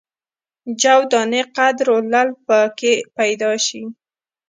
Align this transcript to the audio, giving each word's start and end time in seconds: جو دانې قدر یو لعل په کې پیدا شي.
جو 0.81 0.97
دانې 1.11 1.41
قدر 1.55 1.87
یو 1.93 1.99
لعل 2.11 2.29
په 2.45 2.57
کې 2.77 2.93
پیدا 3.17 3.51
شي. 3.65 3.83